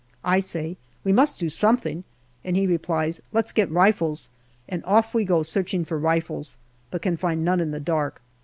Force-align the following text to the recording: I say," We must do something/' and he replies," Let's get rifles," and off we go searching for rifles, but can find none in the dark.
I 0.23 0.39
say," 0.39 0.77
We 1.03 1.11
must 1.13 1.37
do 1.37 1.45
something/' 1.45 2.05
and 2.43 2.55
he 2.57 2.65
replies," 2.65 3.21
Let's 3.33 3.51
get 3.51 3.69
rifles," 3.69 4.29
and 4.67 4.83
off 4.83 5.13
we 5.13 5.25
go 5.25 5.43
searching 5.43 5.85
for 5.85 5.99
rifles, 5.99 6.57
but 6.89 7.03
can 7.03 7.17
find 7.17 7.45
none 7.45 7.59
in 7.59 7.69
the 7.69 7.79
dark. 7.79 8.19